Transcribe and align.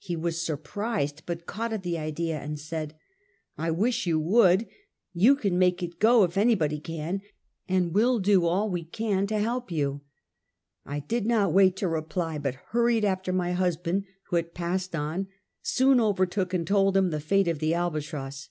He 0.00 0.16
was 0.16 0.38
surprised, 0.44 1.22
but 1.24 1.46
caught 1.46 1.72
at 1.72 1.82
the 1.82 1.96
idea, 1.96 2.38
and 2.38 2.60
said:" 2.60 2.94
I 3.56 3.70
wish 3.70 4.06
you 4.06 4.20
would. 4.20 4.66
You 5.14 5.34
can 5.34 5.58
make 5.58 5.82
it 5.82 5.98
go 5.98 6.24
if 6.24 6.36
any 6.36 6.54
body 6.54 6.78
can, 6.78 7.22
and 7.66 7.94
we'll 7.94 8.18
do 8.18 8.44
all 8.44 8.68
we 8.68 8.84
can 8.84 9.26
to 9.28 9.38
help 9.38 9.70
you." 9.70 10.02
I 10.84 10.98
did 11.00 11.24
not 11.24 11.54
wait 11.54 11.76
to 11.76 11.88
reply, 11.88 12.36
but 12.36 12.56
hurried 12.72 13.06
after 13.06 13.32
my 13.32 13.52
hus 13.52 13.76
band, 13.76 14.04
who 14.28 14.36
had 14.36 14.52
passed 14.52 14.94
on, 14.94 15.28
soon 15.62 16.02
overtook 16.02 16.52
and 16.52 16.66
told 16.66 16.94
him 16.94 17.08
the 17.08 17.18
fate 17.18 17.48
of 17.48 17.58
the 17.58 17.72
Albatross. 17.72 18.50